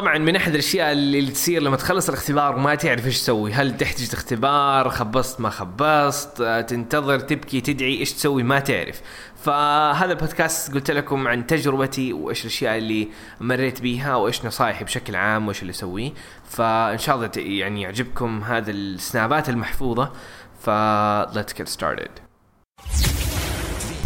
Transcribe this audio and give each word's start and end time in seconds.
طبعا 0.00 0.18
من 0.18 0.36
أحد 0.36 0.52
الأشياء 0.52 0.92
اللي 0.92 1.30
تصير 1.30 1.62
لما 1.62 1.76
تخلص 1.76 2.08
الاختبار 2.08 2.56
وما 2.56 2.74
تعرف 2.74 3.06
إيش 3.06 3.20
تسوي. 3.20 3.52
هل 3.52 3.76
تحتاج 3.76 4.08
اختبار 4.12 4.90
خبصت؟ 4.90 5.40
ما 5.40 5.50
خبصت؟ 5.50 6.42
تنتظر 6.68 7.20
تبكي 7.20 7.60
تدعي؟ 7.60 7.98
إيش 7.98 8.12
تسوي؟ 8.12 8.42
ما 8.42 8.60
تعرف. 8.60 9.00
فهذا 9.44 10.12
البودكاست 10.12 10.74
قلت 10.74 10.90
لكم 10.90 11.28
عن 11.28 11.46
تجربتي 11.46 12.12
وإيش 12.12 12.40
الأشياء 12.40 12.78
اللي 12.78 13.08
مريت 13.40 13.80
بيها 13.80 14.16
وإيش 14.16 14.44
نصائحي 14.44 14.84
بشكل 14.84 15.16
عام 15.16 15.46
وإيش 15.46 15.62
اللي 15.62 15.70
أسويه. 15.70 16.12
فإن 16.50 16.98
شاء 16.98 17.16
الله 17.16 17.30
يعني 17.36 17.82
يعجبكم 17.82 18.42
هذا 18.42 18.70
السنابات 18.70 19.48
المحفوظة. 19.48 20.12
ف 20.60 20.70
let's 21.32 21.52
get 21.52 21.68
started. 21.68 22.10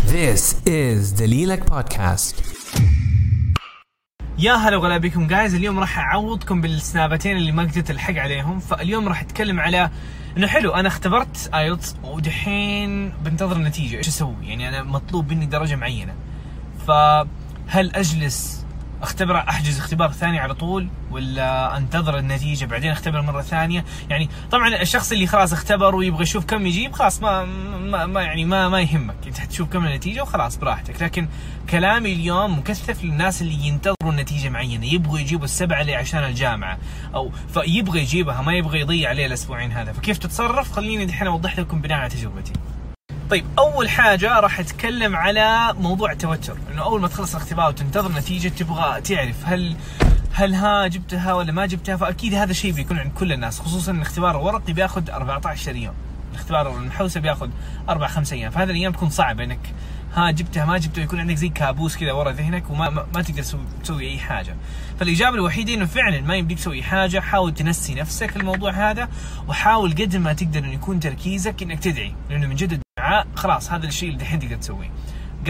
This 0.07 0.55
is 0.67 1.19
دليلك 1.19 1.71
بودكاست 1.71 2.37
يا 4.43 4.53
هلا 4.53 4.77
وغلا 4.77 4.99
بكم 4.99 5.27
جايز 5.27 5.55
اليوم 5.55 5.79
راح 5.79 5.99
أعوضكم 5.99 6.61
بالسنابتين 6.61 7.37
اللي 7.37 7.53
ما 7.53 7.63
قدرت 7.63 7.91
ألحق 7.91 8.15
عليهم. 8.15 8.59
فاليوم 8.61 9.09
راح 9.09 9.21
أتكلم 9.21 9.61
على 9.61 9.91
إنه 10.37 10.47
حلو. 10.47 10.71
أنا 10.71 10.89
اختبرت 10.89 11.51
آيلتس 11.55 11.97
ودحين 12.03 13.09
بنتظر 13.25 13.57
النتيجه 13.57 13.97
إيش 13.97 14.09
أسوي؟ 14.09 14.35
يعني 14.43 14.69
أنا 14.69 14.83
مطلوب 14.83 15.33
مني 15.33 15.47
درجة 15.47 15.77
معينة. 15.77 16.15
فهل 16.87 17.91
أجلس 17.95 18.67
أختبر 19.03 19.37
أحجز 19.37 19.79
اختبار 19.79 20.13
ثاني 20.13 20.39
على 20.39 20.55
طول 20.55 20.89
ولا 21.11 21.77
أنتظر 21.77 22.19
النتيجة 22.19 22.65
بعدين 22.65 22.91
أختبر 22.91 23.23
مرة 23.23 23.43
ثانية؟ 23.43 23.85
يعني 24.11 24.29
طبعا 24.51 24.83
الشخص 24.83 25.13
اللي 25.13 25.27
خلاص 25.27 25.53
اختبر 25.53 25.95
ويبغى 25.95 26.23
يشوف 26.23 26.45
كم 26.45 26.67
يجيب 26.67 26.93
خلاص 26.93 27.23
ما 27.23 27.45
ما, 27.45 28.07
ما 28.07 28.23
يعني 28.23 28.45
ما 28.45 28.69
ما 28.69 28.81
يهمك. 28.81 29.15
تشوف 29.53 29.69
كم 29.69 29.87
النتيجة 29.87 30.23
وخلاص 30.23 30.57
براحتك. 30.57 31.03
لكن 31.03 31.29
كلامي 31.71 32.13
اليوم 32.13 32.59
مكثف 32.59 33.05
للناس 33.05 33.43
اللي 33.43 33.67
ينتظروا 33.67 34.13
نتيجة 34.13 34.49
معينة. 34.49 34.87
يبغوا 34.87 35.19
يجيبوا 35.19 35.45
السبعة 35.45 35.81
اللي 35.81 35.95
عشان 35.95 36.25
الجامعة. 36.25 36.79
أو 37.15 37.31
فيبغى 37.55 38.01
يجيبها 38.01 38.43
ما 38.43 38.55
يبغى 38.55 38.81
يضيع 38.81 39.09
عليه 39.09 39.27
الأسبوعين 39.27 39.73
هذا. 39.73 39.93
فكيف 39.93 40.19
تتصرف؟ 40.19 40.73
خليني 40.73 41.05
دحين 41.05 41.29
أوضح 41.29 41.59
لكم 41.59 41.81
بناء 41.81 41.99
على 41.99 42.09
تجربتي. 42.09 42.53
طيب 43.31 43.45
أول 43.59 43.89
حاجة 43.89 44.41
راح 44.41 44.61
أتكلم 44.61 45.17
على 45.17 45.75
موضوع 45.79 46.13
التوتر. 46.13 46.57
إنه 46.73 46.83
أول 46.83 47.01
ما 47.01 47.09
تخلص 47.09 47.35
الاختبار 47.35 47.69
وتنتظر 47.69 48.13
نتيجة 48.13 48.49
تبغى 48.49 49.01
تعرف 49.01 49.37
هل 49.45 49.77
هل 50.33 50.55
ها 50.55 50.87
جبتها 50.87 51.35
ولا 51.35 51.53
ما 51.53 51.67
جبتها. 51.67 51.97
فأكيد 51.97 52.35
هذا 52.35 52.51
الشيء 52.51 52.73
بيكون 52.73 52.99
عند 52.99 53.13
كل 53.13 53.33
الناس 53.33 53.61
خصوصا 53.61 53.93
الاختبار 53.93 54.37
الورقي 54.37 54.73
بياخذ 54.73 55.11
14 55.11 55.77
يوم. 55.77 55.95
الاختبار 56.33 56.77
المحوسة 56.77 57.21
بياخذ 57.21 57.51
أربع 57.89 58.07
خمس 58.07 58.33
أيام. 58.33 58.51
فهذه 58.51 58.71
الأيام 58.71 58.93
تكون 58.93 59.11
صعبة 59.11 59.45
إنك 59.45 59.75
ها 60.15 60.31
جبتها 60.31 60.65
ما 60.65 60.79
جبتها 60.79 61.05
يكون 61.05 61.21
عندك 61.21 61.35
زي 61.35 61.49
كابوس 61.49 61.97
كذا 61.97 62.13
ورا 62.13 62.33
ذهنك 62.33 62.71
وما 62.71 62.91
ما, 62.91 63.23
تقدر 63.23 63.43
تسوي 63.83 64.11
أي 64.11 64.19
حاجة. 64.19 64.57
فالإجابة 65.01 65.35
الوحيدة 65.37 65.75
إنه 65.75 65.85
فعلا 65.85 66.21
ما 66.21 66.37
يمديك 66.37 66.59
تسوي 66.59 66.83
حاجة 66.83 67.21
حاول 67.21 67.55
تنسي 67.55 67.95
نفسك 67.95 68.37
الموضوع 68.37 68.91
هذا 68.91 69.09
وحاول 69.49 69.93
قد 69.93 70.17
ما 70.17 70.33
تقدر 70.33 70.59
إنه 70.59 70.73
يكون 70.73 71.01
تركيزك 71.01 71.63
إنك 71.63 71.79
تدعي 71.79 72.15
لأنه 72.31 72.47
من 72.47 72.55
جد 72.55 72.81
الدعاء 72.99 73.27
خلاص 73.35 73.73
هذا 73.73 73.87
الشيء 73.87 74.09
اللي 74.09 74.23
الحين 74.23 74.41
تقدر 74.41 74.57
تسويه. 74.57 74.91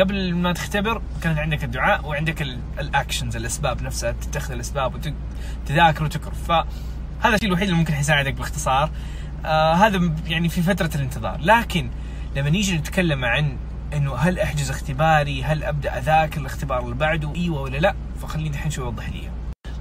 قبل 0.01 0.35
ما 0.35 0.53
تختبر 0.53 1.03
كانت 1.23 1.39
عندك 1.39 1.65
الدعاء 1.65 2.07
وعندك 2.07 2.43
الأكشنز 2.79 3.37
الأسباب 3.37 3.83
نفسها 3.83 4.13
تتخذ 4.13 4.53
الأسباب 4.53 4.95
وتذاكر 4.95 6.05
وتكرر 6.05 6.35
فهذا 6.35 7.35
الشيء 7.35 7.49
الوحيد 7.49 7.69
اللي 7.69 7.79
ممكن 7.79 7.95
حيساعدك 7.95 8.35
باختصار. 8.35 8.91
آه 9.45 9.75
هذا 9.75 10.15
يعني 10.27 10.49
في 10.49 10.63
فترة 10.63 10.91
الانتظار. 10.95 11.41
لكن 11.41 11.91
لما 12.37 12.51
نيجي 12.51 12.77
نتكلم 12.79 13.25
عن 13.25 13.57
إنه 13.93 14.15
هل 14.15 14.39
أحجز 14.39 14.71
اختباري 14.71 15.45
هل 15.45 15.65
أبدأ 15.65 15.99
أذاكر 15.99 16.41
الاختبار 16.41 16.81
اللي 16.81 16.95
بعده 16.95 17.35
إيوه 17.35 17.61
ولا 17.61 17.79
لا؟ 17.79 17.95
فخليني 18.23 18.51
الحين 18.51 18.71
شوي 18.71 18.85
أوضح 18.85 19.09
لي. 19.09 19.31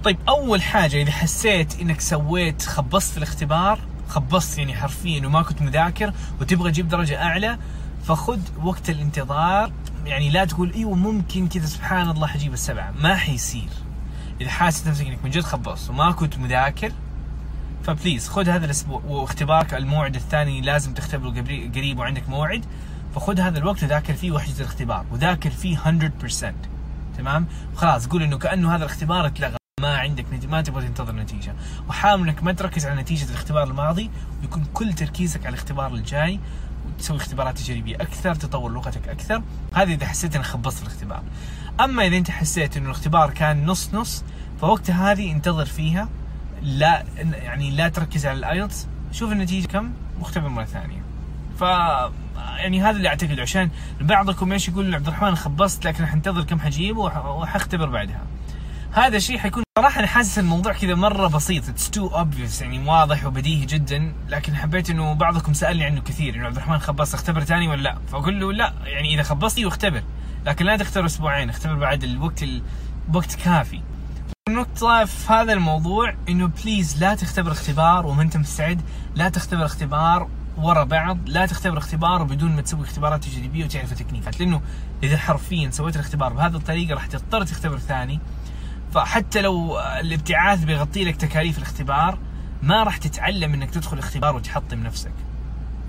طيب 0.03 0.18
أول 0.30 0.62
حاجة 0.62 1.02
إذا 1.02 1.12
حسيت 1.12 1.81
إنك 1.81 2.02
سويت 2.02 2.62
خبصت 2.62 3.18
الاختبار 3.18 3.80
خبصت 4.08 4.58
يعني 4.58 4.76
حرفيا 4.76 5.28
وما 5.28 5.42
كنت 5.42 5.62
مذاكر 5.62 6.14
وتبغى 6.42 6.72
تجيب 6.72 6.88
درجة 6.88 7.23
أعلى 7.23 7.58
فخذ 8.03 8.40
وقت 8.64 8.90
الانتظار. 8.90 9.72
يعني 10.06 10.30
لا 10.30 10.46
تقول 10.46 10.74
إيوه 10.74 10.96
ممكن 10.96 11.47
كذا 11.47 11.66
سبحان 11.66 12.09
الله 12.09 12.28
حجيب 12.28 12.53
السبعة. 12.53 12.94
ما 13.00 13.16
حيصير. 13.16 13.69
إذا 14.41 14.50
حاسس 14.50 14.88
نفسك 14.88 15.08
إنك 15.08 15.24
من 15.24 15.30
جد 15.30 15.44
خبصت 15.44 15.90
وما 15.90 16.12
كنت 16.12 16.38
مذاكر 16.38 16.91
فبليز 17.84 18.28
خذ 18.28 18.50
هذا 18.50 18.66
الأسبوع 18.66 19.02
واختبارك 19.08 19.74
الموعد 19.74 20.16
الثاني 20.16 20.62
لازم 20.62 20.94
تختبره 20.94 21.30
قريب 21.75 22.00
وعندك 22.00 22.30
موعد 22.30 22.66
فخذ 23.16 23.40
هذا 23.40 23.58
الوقت 23.58 23.84
وذاكر 23.84 24.14
فيه 24.14 24.31
واحجز 24.31 24.62
الاختبار 24.62 25.06
وذاكر 25.12 25.50
فيه 25.50 25.78
100% 25.78 26.53
تمام؟ 27.18 27.47
خلاص 27.75 28.08
قول 28.08 28.24
إنه 28.24 28.38
كأنه 28.38 28.75
هذا 28.75 28.86
الاختبار 28.86 29.28
اتلغى 29.28 29.58
ما 29.81 29.97
عندك 29.97 30.25
نتيجة 30.34 30.52
ما 30.52 30.62
تبغى 30.62 30.88
تنتظر 30.88 31.16
نتيجة. 31.16 31.56
وحاول 31.90 32.22
إنك 32.22 32.44
ما 32.44 32.52
تركز 32.52 32.86
على 32.86 33.02
نتيجة 33.02 33.30
الاختبار 33.30 33.64
الماضي 33.64 34.09
ويكون 34.41 34.66
كل 34.74 34.94
تركيزك 34.94 35.46
على 35.46 35.50
الاختبار 35.50 35.94
الجاي 35.94 36.40
وتسوي 36.88 37.18
اختبارات 37.18 37.58
تجريبية 37.58 37.96
أكثر 37.96 38.36
تطور 38.36 38.72
لغتك 38.72 39.08
أكثر. 39.08 39.44
هذه 39.74 39.94
إذا 39.94 40.06
حسيت 40.06 40.36
إنك 40.36 40.46
خبصت 40.46 40.78
في 40.78 40.84
الاختبار. 40.84 41.24
أما 41.80 42.08
إذا 42.08 42.18
أنت 42.18 42.31
حسيت 42.31 42.78
إنه 42.78 42.86
الاختبار 42.86 43.30
كان 43.30 43.66
نص 43.66 43.94
نص 43.94 44.24
فوقتها 44.62 45.12
هذه 45.12 45.31
انتظر 45.31 45.66
فيها. 45.66 46.09
لا 46.63 47.03
يعني 47.33 47.72
لا 47.72 47.89
تركز 47.89 48.25
على 48.25 48.39
ال 48.40 48.47
IELTS 48.47 48.88
شوف 49.11 49.31
النتيجة 49.31 49.67
كم 49.67 49.91
واختبر 50.19 50.49
مرة 50.49 50.66
ثانية. 50.66 51.01
ف 51.59 51.61
يعني 52.57 52.81
هذا 52.81 52.97
اللي 52.97 53.07
اعتقده 53.07 53.41
عشان 53.41 53.69
بعضكم 54.01 54.51
إيش 54.51 54.67
يقول 54.67 54.95
عبد 54.95 55.07
الرحمن 55.07 55.35
خبصت 55.35 55.85
لكن 55.85 56.05
حنتظر 56.05 56.44
كم 56.44 56.59
حجيبه 56.59 56.99
وحختبر 56.99 57.89
بعدها. 57.89 58.22
هذا 58.91 59.17
الشيء 59.17 59.38
حيكون 59.38 59.63
صراحة 59.79 59.99
أنا 59.99 60.07
حاسس 60.07 60.39
الموضوع 60.39 60.73
كذا 60.73 60.95
مرة 60.95 61.27
بسيط. 61.27 61.69
it's 61.69 61.90
too 61.90 62.07
obvious 62.07 62.62
يعني 62.61 62.89
واضح 62.89 63.25
وبديهي 63.25 63.66
جدا. 63.66 64.13
لكن 64.29 64.55
حبيت 64.55 64.89
إنه 64.89 65.13
بعضكم 65.13 65.53
سألني 65.53 65.83
عنه 65.83 66.01
كثير 66.01 66.35
إنه 66.35 66.45
عبد 66.45 66.55
الرحمن 66.55 66.79
خبصت 66.79 67.13
اختبر 67.13 67.43
ثاني 67.43 67.67
ولا 67.67 67.81
لا؟ 67.81 67.97
فأقول 68.11 68.39
له 68.39 68.53
لا 68.53 68.73
يعني 68.85 69.13
إذا 69.13 69.23
خبصتي 69.23 69.66
واختبر. 69.66 70.03
لكن 70.45 70.66
لا 70.66 70.78
تختبر 70.78 71.05
أسبوعين 71.05 71.49
اختبر 71.49 71.75
بعد 71.75 72.03
الوقت 72.03 72.43
الوقت 73.09 73.35
كافي. 73.35 73.81
النقطة 74.47 75.06
في 75.06 75.34
هذا 75.34 75.53
الموضوع 75.53 76.14
إنه 76.30 76.47
please 76.47 77.03
لا 77.03 77.16
تختبر 77.16 77.52
اختبار 77.52 78.06
وما 78.06 78.22
أنت 78.22 78.38
مستعد. 78.38 78.81
لا 79.16 79.30
تختبر 79.30 79.66
اختبار 79.66 80.28
ورا 80.58 80.84
بعض. 80.84 81.18
لا 81.25 81.46
تختبر 81.46 81.78
اختبار 81.78 82.24
بدون 82.24 82.56
ما 82.56 82.62
تسوي 82.62 82.84
اختبارات 82.84 83.24
تجريبية 83.24 83.66
وتعرف 83.66 83.91
ال 83.91 83.96
techniques 83.96 84.40
لأنه 84.40 84.62
إذا 85.03 85.18
حرفيا 85.18 85.70
سويت 85.70 85.96
الاختبار 85.96 86.34
بهذه 86.34 86.56
الطريقة 86.56 86.94
راح 86.94 87.06
تضطر 87.06 87.44
تختبر 87.44 87.78
ثاني. 87.78 88.20
فحتى 88.94 89.41
لو 89.41 89.80
الابتعاث 89.80 90.64
بيغطي 90.64 91.03
لك 91.03 91.16
تكاليف 91.16 91.58
الاختبار 91.58 92.18
ما 92.64 92.84
راح 92.84 92.97
تتعلم 92.97 93.53
إنك 93.53 93.70
تدخل 93.70 94.00
اختبار 94.00 94.36
وتحطم 94.36 94.84
نفسك. 94.84 95.14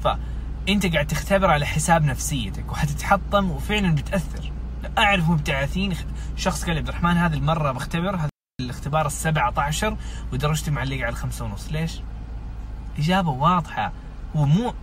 فأنت 0.04 0.86
قاعد 0.86 1.06
تختبر 1.06 1.50
على 1.50 1.66
حساب 1.66 2.04
نفسيتك 2.04 2.72
وحتتحطم 2.72 3.50
وفعلا 3.50 3.94
بتأثر. 3.94 4.52
أعرف 4.98 5.28
مبتعثين 5.28 5.96
شخص 6.36 6.64
قال 6.64 6.76
عبد 6.76 6.88
الرحمن 6.88 7.16
هذه 7.16 7.34
المرة 7.34 7.72
بختبر 7.72 8.31
الاختبار 8.62 9.06
ال 9.06 9.12
17 9.12 9.96
ودرجتي 10.32 10.70
معلقه 10.70 11.02
على 11.02 11.08
الخمسة 11.08 11.44
ونص. 11.44 11.72
ليش؟ 11.72 12.00
إجابة 12.98 13.30
واضحة. 13.30 13.92
هو 14.36 14.44
مو 14.44 14.74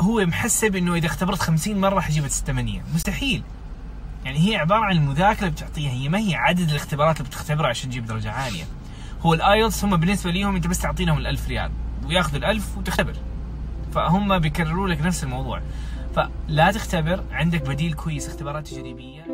هو 0.00 0.26
محسب 0.26 0.76
إنه 0.76 0.94
إذا 0.94 1.06
اختبرت 1.06 1.42
50 1.42 1.80
مرة 1.80 2.00
حجيب 2.00 2.26
8 2.26 2.82
مستحيل. 2.94 3.42
يعني 4.24 4.50
هي 4.50 4.56
عبارة 4.56 4.84
عن 4.84 4.96
المذاكرة 4.96 5.48
بتعطيها 5.48 5.90
هي. 5.90 6.08
ما 6.08 6.18
هي 6.18 6.34
عدد 6.34 6.70
الاختبارات 6.70 7.16
اللي 7.16 7.28
بتختبرها 7.28 7.68
عشان 7.68 7.90
تجيب 7.90 8.06
درجة 8.06 8.30
عالية. 8.30 8.64
هو 9.20 9.34
الآيلتس 9.34 9.84
هم 9.84 9.96
بالنسبة 9.96 10.30
ليهم 10.30 10.56
أنت 10.56 10.66
بس 10.66 10.78
تعطينهم 10.78 11.24
ال1000 11.24 11.48
ريال. 11.48 11.70
وياخذوا 12.06 12.52
ال1000 12.52 12.78
وتختبر. 12.78 13.16
فهم 13.94 14.38
بيكرروا 14.38 14.88
لك 14.88 15.00
نفس 15.00 15.24
الموضوع. 15.24 15.60
فلا 16.16 16.70
تختبر. 16.72 17.24
عندك 17.32 17.68
بديل 17.68 17.92
كويس. 17.92 18.28
اختبارات 18.28 18.68
تجريبية. 18.68 19.33